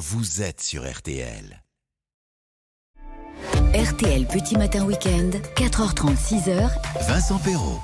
vous 0.00 0.40
êtes 0.40 0.62
sur 0.62 0.90
RTL. 0.90 1.62
RTL 3.74 4.26
Petit 4.26 4.56
Matin 4.56 4.86
Week-end, 4.86 5.30
4h30, 5.56 6.16
6h. 6.16 6.70
Vincent 7.06 7.38
Perrault. 7.40 7.80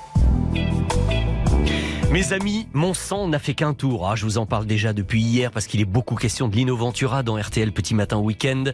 Mes 2.17 2.33
amis, 2.33 2.67
mon 2.73 2.95
sang 2.95 3.29
n'a 3.29 3.39
fait 3.39 3.53
qu'un 3.53 3.75
tour. 3.75 4.09
Ah, 4.09 4.17
je 4.17 4.25
vous 4.25 4.39
en 4.39 4.47
parle 4.47 4.65
déjà 4.65 4.95
depuis 4.95 5.21
hier 5.21 5.51
parce 5.51 5.67
qu'il 5.67 5.83
est 5.83 5.85
beaucoup 5.85 6.15
question 6.15 6.49
de 6.49 6.57
Lino 6.57 6.75
Ventura 6.75 7.23
dans 7.23 7.37
RTL 7.37 7.73
Petit 7.73 7.95
Matin 7.95 8.17
Week-end. 8.17 8.65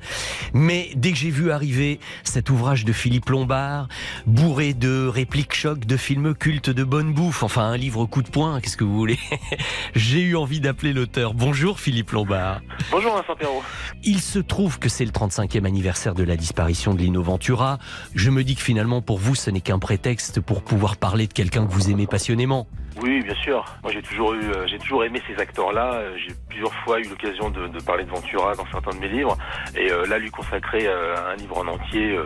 Mais 0.54 0.90
dès 0.94 1.10
que 1.10 1.18
j'ai 1.18 1.30
vu 1.30 1.50
arriver 1.50 1.98
cet 2.22 2.50
ouvrage 2.50 2.84
de 2.84 2.92
Philippe 2.92 3.30
Lombard, 3.30 3.88
bourré 4.26 4.74
de 4.74 5.08
répliques 5.08 5.54
chocs, 5.54 5.86
de 5.86 5.96
films 5.96 6.36
cultes, 6.36 6.70
de 6.70 6.84
bonne 6.84 7.12
bouffe, 7.12 7.42
enfin 7.42 7.64
un 7.64 7.76
livre 7.76 8.06
coup 8.06 8.22
de 8.22 8.28
poing, 8.28 8.60
qu'est-ce 8.60 8.76
que 8.76 8.84
vous 8.84 8.94
voulez? 8.94 9.18
J'ai 9.96 10.20
eu 10.20 10.36
envie 10.36 10.60
d'appeler 10.60 10.92
l'auteur. 10.92 11.34
Bonjour 11.34 11.80
Philippe 11.80 12.12
Lombard. 12.12 12.60
Bonjour 12.92 13.12
Vincent 13.16 13.34
Perrault. 13.34 13.64
Il 14.04 14.20
se 14.20 14.38
trouve 14.38 14.78
que 14.78 14.88
c'est 14.88 15.04
le 15.04 15.10
35e 15.10 15.64
anniversaire 15.64 16.14
de 16.14 16.22
la 16.22 16.36
disparition 16.36 16.94
de 16.94 17.00
Lino 17.00 17.24
Ventura. 17.24 17.80
Je 18.14 18.30
me 18.30 18.44
dis 18.44 18.54
que 18.54 18.62
finalement 18.62 19.02
pour 19.02 19.18
vous 19.18 19.34
ce 19.34 19.50
n'est 19.50 19.60
qu'un 19.60 19.80
prétexte 19.80 20.40
pour 20.40 20.62
pouvoir 20.62 20.96
parler 20.96 21.26
de 21.26 21.32
quelqu'un 21.32 21.66
que 21.66 21.72
vous 21.72 21.90
aimez 21.90 22.06
passionnément. 22.06 22.68
Oui, 23.02 23.20
bien 23.20 23.34
sûr. 23.34 23.64
Moi, 23.82 23.92
j'ai 23.92 24.00
toujours 24.00 24.32
eu, 24.34 24.44
euh, 24.44 24.66
j'ai 24.68 24.78
toujours 24.78 25.02
aimé 25.02 25.20
ces 25.26 25.40
acteurs-là. 25.40 25.94
Euh, 25.94 26.16
J'ai 26.16 26.34
plusieurs 26.48 26.72
fois 26.84 27.00
eu 27.00 27.08
l'occasion 27.08 27.50
de, 27.50 27.66
parler 27.82 28.04
de 28.04 28.10
Ventura 28.10 28.54
dans 28.54 28.66
certains 28.70 28.92
de 28.92 29.00
mes 29.00 29.08
livres, 29.08 29.36
et 29.76 29.90
euh, 29.90 30.06
là, 30.06 30.18
lui 30.18 30.30
consacrer 30.30 30.86
un 30.86 31.34
livre 31.34 31.58
en 31.58 31.66
entier, 31.66 32.16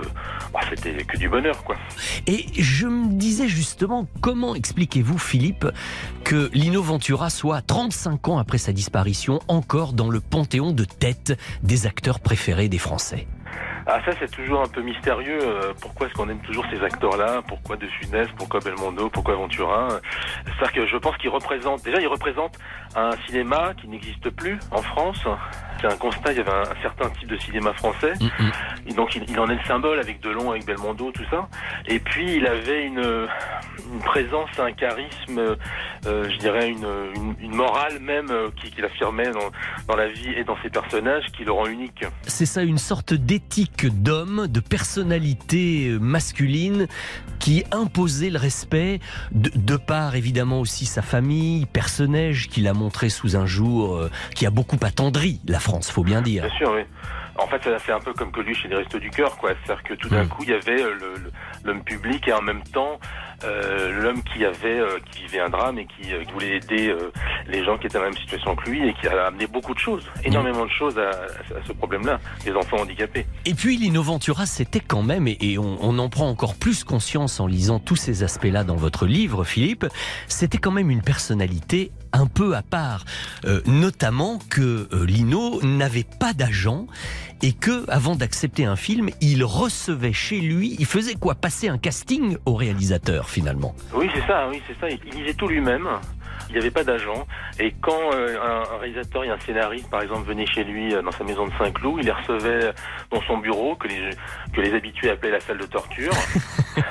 bah, 0.53 0.61
c'était 0.69 1.03
que 1.05 1.17
du 1.17 1.29
bonheur, 1.29 1.65
quoi. 1.65 1.77
Et 2.27 2.45
je 2.59 2.87
me 2.87 3.15
disais 3.15 3.49
justement, 3.49 4.07
comment 4.21 4.55
expliquez-vous, 4.55 5.19
Philippe, 5.19 5.67
que 6.25 6.51
Lino 6.53 6.83
Ventura 6.83 7.31
soit 7.31 7.63
35 7.63 8.29
ans 8.29 8.39
après 8.39 8.59
sa 8.59 8.73
disparition 8.73 9.41
encore 9.49 9.95
dans 9.95 10.11
le 10.11 10.21
panthéon 10.21 10.73
de 10.73 10.85
tête 10.85 11.39
des 11.63 11.87
acteurs 11.87 12.21
préférés 12.21 12.69
des 12.69 12.79
Français? 12.79 13.27
Ah, 13.89 14.01
ça, 14.05 14.11
c'est 14.19 14.31
toujours 14.31 14.63
un 14.63 14.67
peu 14.69 14.83
mystérieux. 14.83 15.39
euh, 15.41 15.73
Pourquoi 15.81 16.07
est-ce 16.07 16.15
qu'on 16.15 16.29
aime 16.29 16.41
toujours 16.41 16.65
ces 16.73 16.83
acteurs-là? 16.83 17.43
Pourquoi 17.47 17.77
De 17.77 17.87
Funès? 17.87 18.27
Pourquoi 18.37 18.59
Belmondo? 18.61 19.09
Pourquoi 19.11 19.37
Ventura 19.37 19.87
C'est-à-dire 20.45 20.73
que 20.73 20.87
je 20.87 20.97
pense 20.97 21.17
qu'il 21.19 21.31
représente, 21.31 21.85
déjà, 21.85 22.01
il 22.01 22.09
représente 22.09 22.59
un 22.97 23.11
cinéma 23.29 23.75
qui 23.81 23.87
n'existe 23.87 24.29
plus 24.31 24.59
en 24.73 24.83
France. 24.83 25.25
C'est 25.81 25.87
un 25.93 25.97
constat, 25.97 26.33
il 26.33 26.39
y 26.39 26.41
avait 26.41 26.51
un, 26.51 26.63
un 26.63 26.83
certain 26.83 27.09
type 27.11 27.29
de 27.29 27.37
cinéma 27.39 27.73
français. 27.75 28.13
Et 28.87 28.93
donc 28.95 29.15
il, 29.17 29.25
il 29.29 29.39
en 29.39 29.49
est 29.49 29.55
le 29.57 29.65
symbole 29.67 29.99
avec 29.99 30.21
Delon, 30.23 30.51
avec 30.51 30.65
Belmondo, 30.67 31.11
tout 31.13 31.25
ça. 31.31 31.49
Et 31.87 31.99
puis 31.99 32.37
il 32.37 32.47
avait 32.47 32.87
une, 32.87 32.99
une 33.93 34.01
présence, 34.01 34.49
un 34.59 34.73
charisme, 34.73 35.39
euh, 35.39 36.29
je 36.31 36.37
dirais 36.39 36.69
une, 36.71 36.87
une, 37.15 37.35
une 37.41 37.55
morale 37.55 37.99
même 38.01 38.31
euh, 38.31 38.49
qui- 38.61 38.71
qu'il 38.71 38.85
affirmait 38.85 39.31
dans, 39.33 39.51
dans 39.89 39.97
la 39.97 40.09
vie 40.09 40.31
et 40.37 40.45
dans 40.45 40.57
ses 40.63 40.71
personnages 40.71 41.25
qui 41.37 41.45
le 41.45 41.53
rend 41.53 41.67
unique. 41.67 42.05
C'est 42.27 42.47
ça, 42.47 42.63
une 42.63 42.79
sorte 42.79 43.13
d'éthique 43.15 43.87
d'homme, 44.03 44.47
de 44.49 44.61
personnalité 44.61 45.89
euh, 45.89 45.99
masculine 45.99 46.87
qui 47.39 47.65
imposait 47.71 48.31
le 48.31 48.39
respect, 48.39 49.01
de, 49.33 49.51
de 49.55 49.77
par 49.77 50.17
évidemment 50.17 50.61
aussi 50.61 50.87
sa 50.87 51.03
famille, 51.03 51.67
personnage 51.67 52.49
qu'il 52.49 52.67
a 52.67 52.75
montré 52.75 53.09
sous 53.09 53.37
un 53.37 53.47
jour, 53.47 53.97
euh, 53.97 54.11
qui 54.35 54.47
a 54.47 54.51
beaucoup 54.51 54.79
attendri 54.83 55.41
la 55.47 55.61
France, 55.67 55.91
faut 55.91 56.05
bien 56.05 56.23
dire. 56.23 56.43
Bien 56.47 56.57
sûr, 56.57 56.73
oui. 56.75 56.83
En 57.39 57.47
fait, 57.49 57.63
ça 57.65 57.79
fait 57.79 57.93
un 57.93 58.01
peu 58.01 58.15
comme 58.15 58.31
Coluche 58.33 58.63
chez 58.63 58.69
les 58.69 58.77
Restos 58.77 58.99
du 58.99 59.11
Cœur, 59.11 59.37
quoi. 59.37 59.51
C'est-à-dire 59.65 59.83
que 59.85 59.95
tout 59.95 60.09
d'un 60.09 60.25
Mm. 60.25 60.29
coup, 60.29 60.43
il 60.45 60.51
y 60.51 60.55
avait 60.55 60.81
euh, 60.83 60.95
l'homme 61.65 61.83
public 61.85 62.27
et 62.29 62.33
en 62.33 62.41
même 62.41 62.63
temps 62.73 62.99
euh, 63.45 64.01
l'homme 64.01 64.23
qui 64.23 64.43
avait, 64.47 64.79
euh, 64.81 64.99
qui 65.11 65.19
vivait 65.25 65.41
un 65.41 65.51
drame 65.51 65.79
et 65.79 65.87
qui, 65.87 66.11
euh, 66.15 66.25
qui 66.25 66.33
voulait 66.33 66.57
aider 66.57 66.95
les 67.47 67.63
gens 67.63 67.77
qui 67.77 67.87
étaient 67.87 67.99
dans 67.99 68.05
la 68.05 68.11
même 68.11 68.19
situation 68.25 68.57
que 68.57 68.71
lui 68.71 68.89
et 68.89 68.95
qui 68.95 69.07
a 69.07 69.27
amené 69.27 69.47
beaucoup 69.47 69.75
de 69.75 69.79
choses, 69.79 70.07
énormément 70.25 70.65
de 70.65 70.71
choses 70.71 70.97
à, 70.99 71.11
à 71.11 71.61
ce 71.67 71.73
problème-là, 71.75 72.19
les 72.47 72.55
enfants 72.55 72.79
handicapés. 72.79 73.27
Et 73.45 73.53
puis 73.53 73.77
Lino 73.77 74.03
Ventura, 74.03 74.47
c'était 74.47 74.81
quand 74.81 75.03
même, 75.03 75.29
et, 75.29 75.37
et 75.43 75.59
on, 75.59 75.77
on 75.83 75.99
en 75.99 76.09
prend 76.09 76.29
encore 76.31 76.55
plus 76.55 76.85
conscience 76.85 77.39
en 77.39 77.47
lisant 77.47 77.79
tous 77.79 77.97
ces 77.97 78.23
aspects-là 78.23 78.65
dans 78.65 78.77
votre 78.77 79.05
livre, 79.05 79.45
Philippe, 79.45 79.85
c'était 80.29 80.59
quand 80.59 80.73
même 80.73 80.91
une 80.91 81.03
personnalité 81.03 81.93
un 82.17 82.27
peu 82.27 82.55
à 82.57 82.63
part, 82.63 83.05
Euh, 83.45 83.61
notamment 83.67 84.39
que 84.51 84.89
euh, 84.93 85.05
Lino 85.07 85.61
n'avait 85.63 86.07
pas 86.19 86.33
d'agent 86.33 86.87
et 87.43 87.53
que, 87.53 87.89
avant 87.91 88.17
d'accepter 88.17 88.65
un 88.65 88.77
film, 88.77 89.11
il 89.21 89.45
recevait 89.45 90.13
chez 90.13 90.41
lui, 90.41 90.75
il 90.79 90.87
faisait 90.87 91.15
quoi? 91.15 91.35
Passer 91.35 91.69
un 91.69 91.79
casting 91.79 92.37
au 92.47 92.55
réalisateur 92.55 93.29
finalement. 93.29 93.75
Oui, 93.95 94.09
c'est 94.15 94.27
ça, 94.27 94.49
oui, 94.51 94.61
c'est 94.67 94.79
ça. 94.81 94.89
Il, 94.89 94.99
il 95.13 95.21
lisait 95.21 95.35
tout 95.35 95.47
lui-même. 95.49 95.87
Il 96.49 96.53
n'y 96.53 96.59
avait 96.59 96.71
pas 96.71 96.85
d'agent. 96.85 97.27
Et 97.59 97.75
quand 97.83 98.13
euh, 98.15 98.39
un, 98.41 98.75
un 98.75 98.79
réalisateur 98.79 99.25
et 99.25 99.31
un 99.31 99.39
scénariste, 99.41 99.91
par 99.91 100.01
exemple, 100.03 100.29
venaient 100.29 100.47
chez 100.47 100.63
lui 100.65 100.95
euh, 100.95 101.03
dans 101.03 101.11
sa 101.11 101.25
maison 101.25 101.45
de 101.47 101.53
Saint-Cloud, 101.59 101.97
il 102.01 102.07
les 102.07 102.13
recevait 102.13 102.71
dans 103.11 103.21
son 103.23 103.39
bureau, 103.39 103.75
que 103.75 103.89
les, 103.89 104.11
que 104.55 104.61
les 104.61 104.73
habitués 104.73 105.11
appelaient 105.11 105.33
la 105.33 105.41
salle 105.41 105.59
de 105.59 105.67
torture. 105.67 106.13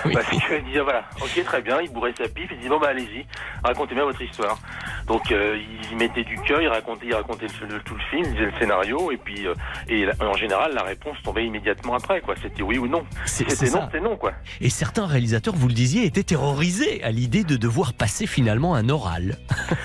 Oui. 0.04 0.14
Parce 0.14 0.28
qu'il 0.30 0.40
disait, 0.66 0.80
voilà, 0.80 1.04
ok, 1.22 1.44
très 1.46 1.62
bien, 1.62 1.80
il 1.80 1.92
bourrait 1.92 2.14
sa 2.18 2.28
pipe, 2.28 2.50
il 2.50 2.58
disait, 2.58 2.70
bon, 2.70 2.80
bah, 2.80 2.88
allez-y, 2.90 3.24
racontez-moi 3.64 4.06
votre 4.06 4.22
histoire. 4.24 4.58
Donc, 5.06 5.15
euh, 5.32 5.58
il 5.92 5.98
mettait 5.98 6.24
du 6.24 6.38
cœur, 6.40 6.62
il 6.62 6.68
racontait, 6.68 7.06
il 7.08 7.14
racontait 7.14 7.48
le- 7.62 7.76
le- 7.76 7.82
tout 7.82 7.94
le 7.96 8.02
film, 8.10 8.24
il 8.26 8.32
disait 8.34 8.46
le 8.46 8.60
scénario, 8.60 9.12
et 9.12 9.18
puis, 9.18 9.48
euh, 9.48 9.54
et 9.88 10.08
en 10.22 10.34
général, 10.34 10.74
la 10.74 10.84
réponse 10.84 11.18
tombait 11.24 11.46
immédiatement 11.46 11.96
après, 11.96 12.22
quoi. 12.22 12.36
C'était 12.42 12.62
oui 12.64 12.78
ou 12.78 12.88
non. 12.88 13.06
C'était 13.26 13.70
non, 13.70 13.88
c'est 13.92 14.02
non, 14.02 14.16
quoi. 14.18 14.34
Et 14.62 14.70
certains 14.70 15.06
réalisateurs, 15.06 15.56
vous 15.56 15.68
le 15.68 15.74
disiez, 15.74 16.06
étaient 16.06 16.24
terrorisés 16.24 17.04
à 17.04 17.12
l'idée 17.12 17.44
de 17.44 17.56
devoir 17.56 17.94
passer 17.94 18.28
finalement 18.28 18.76
un 18.76 18.90
oral. 18.90 19.38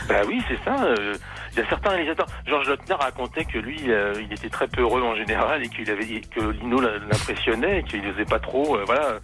Bah 0.08 0.20
oui, 0.26 0.42
c'est 0.48 0.58
ça. 0.64 0.84
euh, 0.84 1.14
Il 1.52 1.58
y 1.58 1.62
a 1.62 1.68
certains 1.68 1.90
réalisateurs. 1.90 2.26
Georges 2.46 2.68
Lautner 2.68 2.94
racontait 2.94 3.44
que 3.44 3.58
lui, 3.58 3.80
euh, 3.88 4.14
il 4.20 4.32
était 4.32 4.48
très 4.48 4.68
peureux 4.68 5.02
en 5.02 5.16
général 5.16 5.62
et 5.64 5.68
qu'il 5.68 5.90
avait 5.90 6.20
que 6.20 6.50
Lino 6.50 6.80
l'impressionnait 6.80 7.80
et 7.80 7.82
qu'il 7.82 8.02
n'osait 8.02 8.24
pas 8.24 8.38
trop, 8.38 8.76
euh, 8.76 8.84
voilà, 8.86 9.20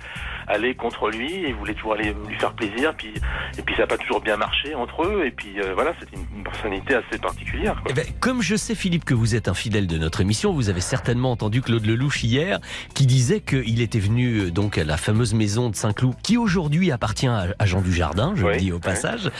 aller 0.48 0.74
contre 0.74 1.10
lui. 1.10 1.32
Et 1.32 1.48
il 1.48 1.54
voulait 1.54 1.74
toujours 1.74 1.94
aller 1.94 2.14
lui 2.26 2.36
faire 2.38 2.52
plaisir. 2.52 2.94
Puis 2.96 3.12
et 3.58 3.62
puis 3.62 3.74
ça 3.74 3.82
n'a 3.82 3.86
pas 3.86 3.98
toujours 3.98 4.20
bien 4.20 4.36
marché 4.36 4.74
entre 4.74 5.04
eux. 5.04 5.24
Et 5.26 5.30
puis 5.30 5.60
euh, 5.60 5.72
voilà, 5.74 5.92
c'était 5.98 6.16
une, 6.16 6.44
personnalité 6.44 6.94
assez 6.94 7.18
particulière. 7.18 7.74
Quoi. 7.82 7.90
Eh 7.90 7.94
ben, 7.94 8.04
comme 8.20 8.42
je 8.42 8.56
sais, 8.56 8.74
Philippe, 8.74 9.04
que 9.04 9.14
vous 9.14 9.34
êtes 9.34 9.48
un 9.48 9.54
fidèle 9.54 9.86
de 9.86 9.98
notre 9.98 10.20
émission, 10.20 10.52
vous 10.52 10.68
avez 10.68 10.80
certainement 10.80 11.32
entendu 11.32 11.62
Claude 11.62 11.84
Lelouch 11.84 12.22
hier, 12.22 12.60
qui 12.94 13.06
disait 13.06 13.40
qu'il 13.40 13.80
était 13.80 13.98
venu 13.98 14.38
euh, 14.38 14.50
donc 14.50 14.78
à 14.78 14.84
la 14.84 14.96
fameuse 14.96 15.34
maison 15.34 15.70
de 15.70 15.76
Saint-Cloud, 15.76 16.14
qui 16.22 16.36
aujourd'hui 16.36 16.92
appartient 16.92 17.26
à, 17.26 17.46
Jean 17.64 17.80
Dujardin, 17.80 18.34
je 18.36 18.46
le 18.46 18.56
dis 18.56 18.72
au 18.72 18.78
passage, 18.78 19.30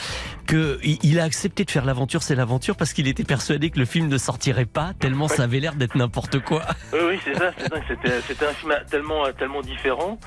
il 0.53 0.99
il 1.17 1.21
a 1.21 1.25
accepté 1.25 1.65
de 1.65 1.71
faire 1.71 1.85
l'aventure, 1.85 2.23
c'est 2.23 2.35
l'aventure, 2.35 2.77
parce 2.77 2.93
qu'il 2.93 3.09
était 3.09 3.25
persuadé 3.25 3.71
que 3.71 3.79
le 3.79 3.85
film 3.85 4.09
ne 4.09 4.19
sortirait 4.19 4.67
pas, 4.67 4.93
tellement 4.99 5.29
ça 5.29 5.45
avait 5.45 5.61
l'air 5.61 5.75
d'être 5.75 5.97
n'importe 5.97 6.41
quoi. 6.41 6.63
Oui, 6.93 6.99
oui, 7.09 7.21
c'est 7.25 7.35
ça. 7.35 7.53
C'était, 7.89 8.47
un 8.47 8.53
film 8.53 8.75
tellement, 8.91 9.25
tellement 9.33 9.63
différent 9.63 10.19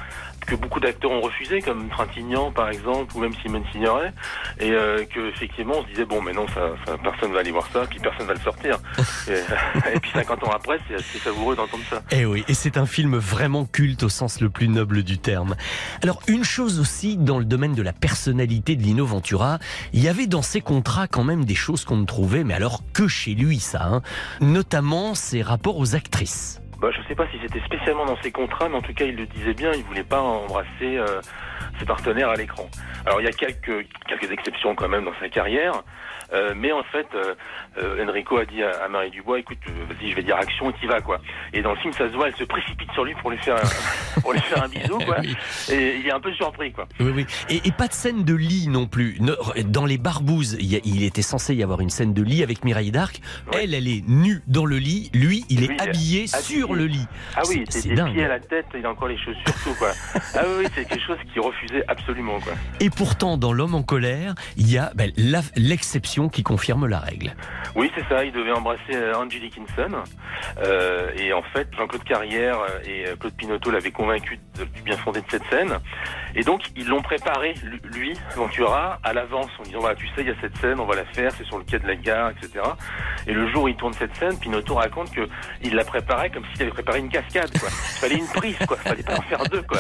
que 0.47 0.55
beaucoup 0.55 0.79
d'acteurs 0.79 1.11
ont 1.11 1.21
refusé, 1.21 1.61
comme 1.61 1.89
Trintignant 1.89 2.51
par 2.51 2.69
exemple, 2.69 3.15
ou 3.15 3.19
même 3.19 3.33
Simone 3.41 3.63
Signoret, 3.71 4.13
et 4.59 4.71
euh, 4.71 5.05
que 5.05 5.29
effectivement 5.29 5.75
on 5.77 5.83
se 5.83 5.89
disait 5.89 6.05
bon, 6.05 6.21
mais 6.21 6.33
non, 6.33 6.47
ça, 6.47 6.71
ça, 6.85 6.97
personne 6.97 7.33
va 7.33 7.39
aller 7.39 7.51
voir 7.51 7.67
ça, 7.71 7.85
puis 7.89 7.99
personne 7.99 8.25
va 8.25 8.33
le 8.33 8.39
sortir. 8.39 8.77
et, 9.27 9.93
et 9.93 9.99
puis 9.99 10.11
50 10.11 10.43
ans 10.45 10.51
après, 10.51 10.79
c'est 10.87 10.95
assez 10.95 11.19
savoureux 11.19 11.55
d'entendre 11.55 11.83
ça. 11.89 12.01
Eh 12.11 12.25
oui, 12.25 12.43
et 12.47 12.53
c'est 12.53 12.77
un 12.77 12.85
film 12.85 13.17
vraiment 13.17 13.65
culte 13.65 14.03
au 14.03 14.09
sens 14.09 14.41
le 14.41 14.49
plus 14.49 14.67
noble 14.67 15.03
du 15.03 15.17
terme. 15.17 15.55
Alors, 16.01 16.21
une 16.27 16.43
chose 16.43 16.79
aussi 16.79 17.17
dans 17.17 17.37
le 17.37 17.45
domaine 17.45 17.73
de 17.73 17.83
la 17.83 17.93
personnalité 17.93 18.75
de 18.75 18.81
Lino 18.81 19.05
Ventura, 19.05 19.59
il 19.93 20.01
y 20.01 20.08
avait 20.09 20.27
dans 20.27 20.41
ses 20.41 20.61
contrats 20.61 21.07
quand 21.07 21.23
même 21.23 21.45
des 21.45 21.55
choses 21.55 21.85
qu'on 21.85 21.97
ne 21.97 22.05
trouvait, 22.05 22.43
mais 22.43 22.53
alors 22.53 22.83
que 22.93 23.07
chez 23.07 23.35
lui, 23.35 23.59
ça, 23.59 23.83
hein. 23.85 24.01
notamment 24.41 25.15
ses 25.15 25.41
rapports 25.41 25.77
aux 25.77 25.95
actrices. 25.95 26.61
Bah, 26.81 26.89
je 26.95 27.01
sais 27.07 27.15
pas 27.15 27.25
si 27.31 27.37
c'était 27.41 27.59
spécialement 27.65 28.05
dans 28.05 28.17
ses 28.21 28.31
contrats, 28.31 28.69
mais 28.69 28.75
en 28.77 28.81
tout 28.81 28.93
cas, 28.93 29.05
il 29.05 29.15
le 29.15 29.25
disait 29.25 29.53
bien, 29.53 29.71
il 29.73 29.83
voulait 29.83 30.03
pas 30.03 30.21
embrasser 30.21 30.67
euh, 30.97 31.21
ses 31.79 31.85
partenaires 31.85 32.29
à 32.29 32.35
l'écran. 32.35 32.69
Alors, 33.05 33.19
il 33.21 33.25
y 33.25 33.27
a 33.27 33.31
quelques, 33.31 33.85
quelques 34.07 34.31
exceptions 34.31 34.75
quand 34.75 34.87
même 34.89 35.05
dans 35.05 35.13
sa 35.19 35.29
carrière, 35.29 35.83
euh, 36.31 36.53
mais 36.55 36.71
en 36.71 36.83
fait, 36.83 37.07
euh, 37.15 38.05
Enrico 38.07 38.37
a 38.37 38.45
dit 38.45 38.61
à, 38.61 38.83
à 38.85 38.87
Marie 38.87 39.09
Dubois, 39.09 39.39
écoute, 39.39 39.57
vas-y, 39.89 40.11
je 40.11 40.15
vais 40.15 40.21
dire 40.23 40.35
action, 40.37 40.69
et 40.69 40.73
t'y 40.73 40.85
vas, 40.85 41.01
quoi. 41.01 41.19
Et 41.53 41.61
dans 41.61 41.71
le 41.71 41.77
film, 41.77 41.91
ça 41.93 42.07
se 42.09 42.13
voit, 42.15 42.27
elle 42.27 42.35
se 42.35 42.43
précipite 42.43 42.91
sur 42.93 43.03
lui 43.03 43.15
pour 43.15 43.31
lui 43.31 43.37
faire, 43.39 43.55
un- 43.55 44.21
pour 44.21 44.33
lui 44.33 44.39
faire 44.41 44.63
un 44.63 44.67
bisou, 44.69 44.99
quoi. 44.99 45.17
Oui. 45.21 45.35
Et 45.71 45.97
il 45.97 46.07
est 46.07 46.11
un 46.11 46.19
peu 46.19 46.31
surpris, 46.33 46.71
quoi. 46.71 46.87
Oui, 46.99 47.11
oui. 47.15 47.25
Et, 47.49 47.67
et 47.67 47.71
pas 47.71 47.87
de 47.87 47.93
scène 47.93 48.23
de 48.23 48.35
lit 48.35 48.67
non 48.69 48.85
plus. 48.85 49.17
Ne- 49.19 49.35
Dans 49.63 49.85
les 49.85 49.97
barbouzes, 49.97 50.55
il, 50.59 50.71
y 50.71 50.75
a- 50.75 50.81
il 50.85 51.03
était 51.03 51.21
censé 51.23 51.55
y 51.55 51.63
avoir 51.63 51.81
une 51.81 51.89
scène 51.89 52.13
de 52.13 52.21
lit 52.21 52.43
avec 52.43 52.63
Mireille 52.63 52.91
d'Arc. 52.91 53.19
Elle, 53.53 53.73
elle 53.73 53.87
est 53.87 54.07
nue 54.07 54.41
dans 54.47 54.65
le 54.65 54.77
lit. 54.77 55.09
Lui, 55.13 55.45
il 55.49 55.63
est 55.63 55.65
il 55.65 55.71
est 55.73 55.81
habillé 55.81 56.25
habillé. 56.33 56.63
Sur 56.69 56.75
le 56.79 56.85
lit. 56.85 57.07
Ah 57.35 57.41
oui, 57.49 57.63
C'est- 57.69 57.87
des, 57.89 57.95
dingue. 57.95 58.13
pieds 58.13 58.25
à 58.25 58.27
la 58.29 58.39
tête, 58.39 58.65
il 58.77 58.85
a 58.85 58.89
encore 58.89 59.07
les 59.07 59.17
chaussures, 59.17 59.43
tout, 59.63 59.73
quoi. 59.77 59.91
Ah 60.35 60.43
oui, 60.57 60.65
c'est 60.75 60.85
quelque 60.87 61.05
chose 61.05 61.17
qu'il 61.31 61.41
refusait 61.41 61.83
absolument, 61.87 62.39
quoi. 62.39 62.53
Et 62.79 62.89
pourtant, 62.89 63.37
dans 63.37 63.53
L'homme 63.53 63.75
en 63.75 63.83
colère, 63.83 64.35
il 64.57 64.71
y 64.71 64.77
a 64.77 64.91
ben, 64.95 65.11
l'exception 65.55 66.29
qui 66.29 66.43
confirme 66.43 66.87
la 66.87 66.99
règle. 66.99 67.35
Oui, 67.75 67.91
c'est 67.95 68.07
ça. 68.07 68.23
Il 68.23 68.31
devait 68.31 68.51
embrasser 68.53 68.93
euh, 68.93 69.13
Angie 69.15 69.39
Dickinson. 69.39 70.03
Euh, 70.63 71.11
et 71.17 71.33
en 71.33 71.41
fait, 71.41 71.67
Jean-Claude 71.77 72.03
Carrière 72.03 72.57
et 72.85 73.07
euh, 73.07 73.15
Claude 73.19 73.33
Pinotto 73.33 73.71
l'avaient 73.71 73.91
convaincu 73.91 74.39
du 74.75 74.81
bien 74.81 74.95
fondé 74.97 75.19
de 75.21 75.25
cette 75.29 75.43
scène. 75.49 75.73
Et 76.35 76.43
donc, 76.43 76.61
ils 76.75 76.87
l'ont 76.87 77.01
préparé, 77.01 77.53
lui, 77.83 78.13
Ventura, 78.35 78.99
à 79.03 79.13
l'avance, 79.13 79.49
en 79.59 79.63
disant, 79.63 79.79
voilà, 79.79 79.95
tu 79.95 80.07
sais, 80.07 80.21
il 80.21 80.27
y 80.27 80.31
a 80.31 80.35
cette 80.41 80.57
scène, 80.57 80.79
on 80.79 80.85
va 80.85 80.95
la 80.95 81.05
faire, 81.05 81.31
c'est 81.37 81.45
sur 81.45 81.57
le 81.57 81.63
quai 81.63 81.79
de 81.79 81.87
la 81.87 81.95
gare, 81.95 82.31
etc. 82.31 82.63
Et 83.27 83.33
le 83.33 83.49
jour 83.51 83.63
où 83.63 83.67
il 83.67 83.75
tourne 83.75 83.93
cette 83.93 84.15
scène, 84.15 84.37
Pinotto 84.37 84.75
raconte 84.75 85.11
que 85.11 85.27
il 85.63 85.75
la 85.75 85.83
préparait 85.83 86.29
comme 86.29 86.43
s'il 86.51 86.61
avait 86.63 86.71
préparé 86.71 86.99
une 86.99 87.09
cascade, 87.09 87.51
quoi. 87.59 87.69
Il 87.69 87.99
fallait 87.99 88.17
une 88.17 88.27
prise, 88.27 88.57
quoi. 88.67 88.77
Il 88.85 88.89
fallait 88.89 89.03
pas 89.03 89.17
en 89.17 89.21
faire 89.21 89.43
deux, 89.43 89.61
quoi. 89.63 89.79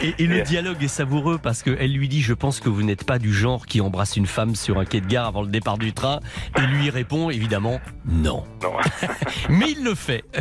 Et, 0.00 0.14
et 0.18 0.26
le 0.26 0.42
dialogue 0.42 0.82
est 0.82 0.88
savoureux 0.88 1.38
parce 1.38 1.62
qu'elle 1.62 1.92
lui 1.92 2.08
dit, 2.08 2.22
je 2.22 2.34
pense 2.34 2.60
que 2.60 2.68
vous 2.68 2.82
n'êtes 2.82 3.04
pas 3.04 3.18
du 3.18 3.32
genre 3.32 3.66
qui 3.66 3.80
embrasse 3.80 4.16
une 4.16 4.26
femme 4.26 4.54
sur 4.54 4.78
un 4.78 4.84
quai 4.84 5.00
de 5.00 5.06
gare 5.06 5.26
avant 5.26 5.42
le 5.42 5.48
départ 5.48 5.78
du 5.78 5.92
train. 5.92 6.20
Et 6.56 6.62
lui 6.62 6.90
répond, 6.90 7.30
évidemment, 7.30 7.80
non. 8.06 8.44
Non. 8.62 8.76
Mais 9.48 9.70
il 9.70 9.84
le 9.84 9.94
fait. 9.94 10.24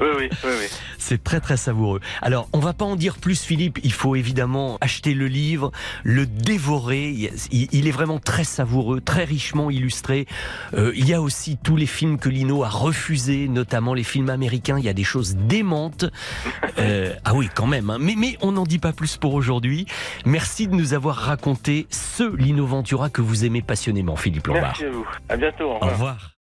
oui, 0.00 0.08
oui, 0.18 0.28
oui, 0.44 0.50
oui. 0.60 0.66
C'est 0.98 1.22
très 1.22 1.40
très 1.40 1.56
savoureux. 1.56 2.00
Alors, 2.22 2.48
on 2.52 2.58
va 2.58 2.72
pas 2.72 2.84
en 2.84 2.96
dire 2.96 3.16
plus, 3.16 3.42
Philippe. 3.42 3.78
Il 3.82 3.92
faut 3.92 4.14
évidemment 4.16 4.78
acheter 4.80 5.14
le 5.14 5.26
livre, 5.26 5.72
le 6.04 6.26
dévorer. 6.26 7.30
Il 7.50 7.86
est 7.88 7.90
vraiment 7.92 8.18
très 8.18 8.44
savoureux, 8.44 9.00
très 9.00 9.24
richement 9.24 9.70
illustré. 9.70 10.26
Euh, 10.74 10.92
il 10.94 11.08
y 11.08 11.14
a 11.14 11.20
aussi 11.20 11.58
tous 11.62 11.76
les 11.76 11.86
films 11.86 12.18
que 12.18 12.28
Lino 12.28 12.64
a 12.64 12.68
refusés, 12.68 13.48
notamment 13.48 13.94
les 13.94 14.04
films 14.04 14.30
américains. 14.30 14.78
Il 14.78 14.84
y 14.84 14.88
a 14.88 14.94
des 14.94 15.04
choses 15.04 15.36
démentes. 15.36 16.04
Euh, 16.78 17.14
ah 17.24 17.34
oui, 17.34 17.48
quand 17.54 17.66
même. 17.66 17.90
hein. 17.90 17.98
Mais, 18.00 18.14
mais 18.16 18.36
on 18.40 18.52
n'en 18.52 18.64
dit 18.64 18.78
pas 18.78 18.92
plus 18.92 19.16
pour 19.16 19.34
aujourd'hui. 19.34 19.86
Merci 20.24 20.68
de 20.68 20.74
nous 20.74 20.94
avoir 20.94 21.16
raconté 21.16 21.86
ce 21.90 22.24
Lino 22.36 22.66
Ventura 22.66 23.10
que 23.10 23.20
vous 23.22 23.44
aimez 23.44 23.62
passionnément, 23.62 24.16
Philippe 24.16 24.46
Lombard. 24.46 24.62
Merci 24.78 24.84
à 24.84 24.90
vous. 24.90 25.06
À 25.28 25.36
bientôt. 25.36 25.70
Au 25.70 25.78
revoir. 25.78 26.41